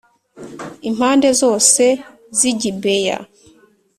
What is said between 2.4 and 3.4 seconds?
i Gibeya